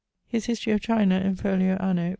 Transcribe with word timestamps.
His 0.27 0.47
History 0.47 0.73
of 0.73 0.81
China, 0.81 1.19
in 1.19 1.35
fol., 1.35 1.61
anno... 1.61 2.09